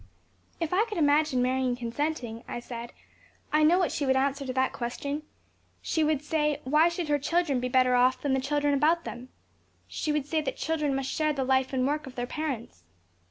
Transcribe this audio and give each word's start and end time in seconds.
"If 0.59 0.73
I 0.73 0.85
could 0.85 0.97
imagine 0.97 1.43
Marion 1.43 1.75
consenting." 1.75 2.43
I 2.47 2.59
said, 2.59 2.91
"I 3.53 3.61
know 3.61 3.77
what 3.77 3.91
she 3.91 4.03
would 4.03 4.15
answer 4.15 4.43
to 4.47 4.53
that 4.53 4.73
question. 4.73 5.21
She 5.79 6.03
would 6.03 6.23
say, 6.23 6.59
Why 6.63 6.89
should 6.89 7.07
her 7.07 7.19
children 7.19 7.59
be 7.59 7.69
better 7.69 7.93
off 7.93 8.19
than 8.19 8.33
the 8.33 8.41
children 8.41 8.73
about 8.73 9.03
them? 9.03 9.29
She 9.87 10.11
would 10.11 10.25
say 10.25 10.41
that 10.41 10.55
the 10.55 10.57
children 10.57 10.95
must 10.95 11.11
share 11.11 11.33
the 11.33 11.43
life 11.43 11.71
and 11.71 11.85
work 11.85 12.07
of 12.07 12.15
their 12.15 12.25
parents." 12.25 12.81